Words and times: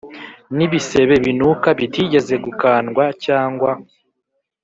N 0.55 0.57
ibisebe 0.65 1.15
binuka 1.25 1.67
bitigeze 1.79 2.33
gukandwa 2.45 3.03
cyangwa 3.25 3.71